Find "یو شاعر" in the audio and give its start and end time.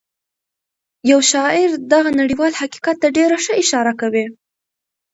1.11-1.69